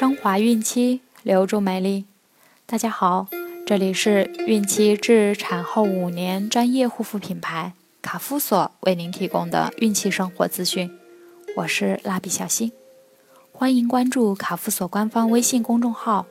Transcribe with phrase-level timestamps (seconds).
[0.00, 2.06] 升华孕期，留住美丽。
[2.64, 3.26] 大家好，
[3.66, 10.90] 这里是孕期至产后五年专业护肤品牌卡夫索为您提供的孕期生活资讯。
[11.54, 12.72] 我是蜡笔小新，
[13.52, 16.24] 欢迎关注卡夫索官方微信公众号，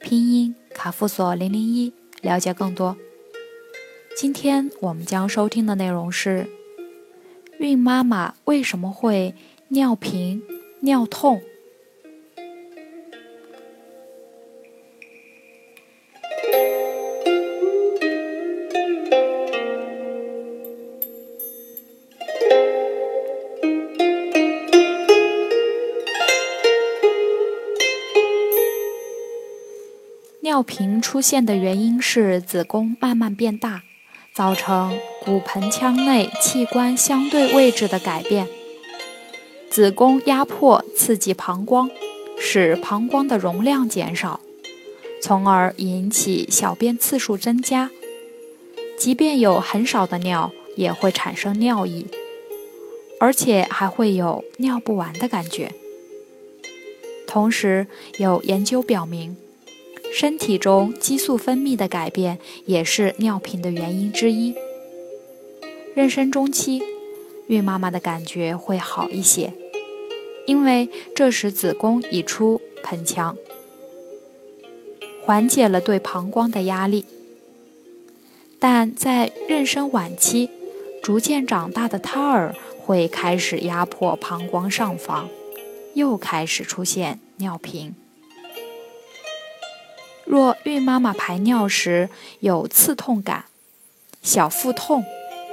[0.00, 2.94] 拼音卡夫索零零一，了解更多。
[4.14, 6.46] 今天我们将收听的内容是：
[7.58, 9.34] 孕妈妈为什么会
[9.68, 10.42] 尿频、
[10.80, 11.40] 尿痛？
[30.54, 33.82] 尿频出现的原因是子宫慢慢变大，
[34.32, 38.46] 造成骨盆腔内器官相对位置的改变。
[39.68, 41.90] 子宫压迫刺激膀胱，
[42.38, 44.38] 使膀胱的容量减少，
[45.20, 47.90] 从而引起小便次数增加。
[48.96, 52.06] 即便有很少的尿，也会产生尿意，
[53.18, 55.72] 而且还会有尿不完的感觉。
[57.26, 57.88] 同时，
[58.18, 59.36] 有研究表明。
[60.16, 64.54] 身体中激素分泌的改变也是尿频的原因之一。
[65.96, 66.80] 妊娠中期，
[67.48, 69.52] 孕妈妈的感觉会好一些，
[70.46, 73.36] 因为这时子宫已出盆腔，
[75.24, 77.04] 缓解了对膀胱的压力。
[78.60, 80.48] 但在妊娠晚期，
[81.02, 85.28] 逐渐长大的胎儿会开始压迫膀胱上方，
[85.94, 87.96] 又开始出现尿频。
[90.24, 92.08] 若孕妈妈排尿时
[92.40, 93.44] 有刺痛感、
[94.22, 95.04] 小腹痛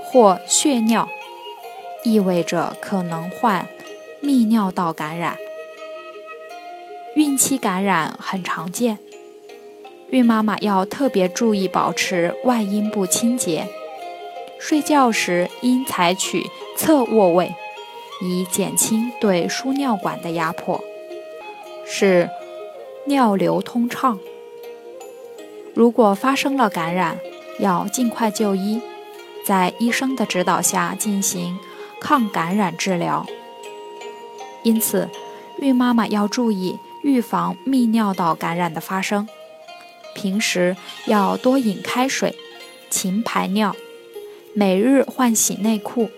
[0.04, 1.08] 或血尿，
[2.04, 3.68] 意味着可能患
[4.24, 5.38] 泌尿道感染。
[7.16, 8.98] 孕期感染很常见，
[10.10, 13.68] 孕妈妈要特别注意保持外阴部清洁。
[14.58, 16.46] 睡觉时应采取
[16.78, 17.54] 侧卧位，
[18.22, 20.82] 以减轻对输尿管的压迫，
[21.86, 22.30] 使
[23.06, 24.20] 尿流通畅。
[25.74, 27.20] 如果发生了感染，
[27.60, 28.82] 要尽快就医，
[29.46, 31.58] 在医生的指导下进行
[32.00, 33.26] 抗感染治疗。
[34.64, 35.10] 因此，
[35.60, 39.28] 孕妈妈要注意预防泌尿道感染的发生。
[40.14, 42.36] 平时要多饮开水，
[42.90, 43.76] 勤排尿，
[44.54, 46.10] 每日换洗内裤，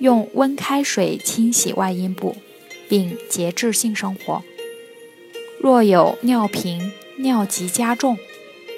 [0.00, 2.36] 用温开水清洗外阴部，
[2.88, 4.42] 并节制性生活。
[5.60, 8.18] 若有尿频、尿急加重，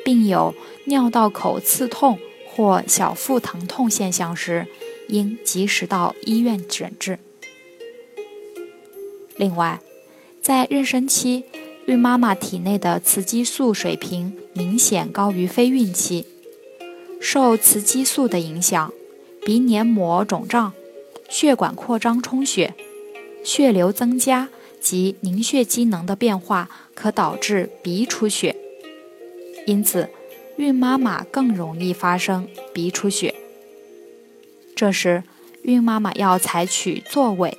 [0.08, 0.54] 并有
[0.86, 4.66] 尿道口刺痛或小腹疼痛现象时，
[5.08, 7.18] 应及时到医院诊治。
[9.36, 9.82] 另外，
[10.40, 11.44] 在妊娠期，
[11.84, 16.24] 孕妈妈体内的雌激素水平明显高于非孕期，
[17.20, 18.90] 受雌激素的影响，
[19.44, 20.72] 鼻黏膜肿胀、
[21.28, 22.72] 血管扩张充血、
[23.44, 24.48] 血流增加
[24.80, 28.56] 及凝血机能的变化，可导致鼻出血。
[29.68, 30.08] 因此，
[30.56, 33.34] 孕妈妈更容易发生鼻出血。
[34.74, 35.22] 这时，
[35.60, 37.58] 孕妈妈要采取坐位，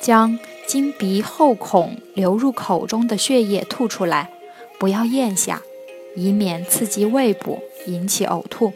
[0.00, 4.30] 将经鼻后孔流入口中的血液吐出来，
[4.78, 5.60] 不要咽下，
[6.14, 8.72] 以免刺激胃部引起呕吐。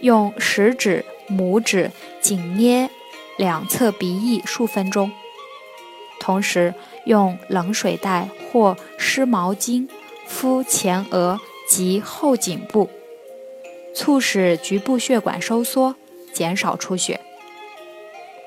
[0.00, 2.88] 用食指、拇指紧捏
[3.36, 5.10] 两侧鼻翼数分钟，
[6.20, 6.72] 同时
[7.04, 9.88] 用冷水袋或湿毛巾。
[10.30, 12.88] 敷前额及后颈部，
[13.94, 15.96] 促使局部血管收缩，
[16.32, 17.20] 减少出血。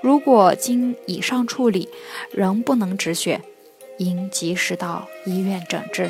[0.01, 1.89] 如果经以上处理
[2.31, 3.41] 仍不能止血，
[3.97, 6.09] 应及时到医院诊治。